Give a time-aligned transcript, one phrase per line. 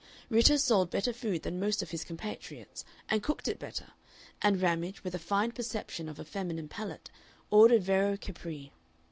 [0.31, 3.91] Ritter sold better food than most of his compatriots, and cooked it better,
[4.41, 7.11] and Ramage, with a fine perception of a feminine palate,
[7.51, 8.71] ordered Vero Capri.